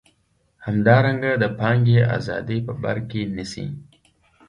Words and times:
همدارنګه 0.65 1.31
د 1.37 1.45
پانګې 1.59 1.99
ازادي 2.17 2.57
په 2.67 2.73
بر 2.83 2.97
کې 3.09 3.21
نیسي. 3.35 3.65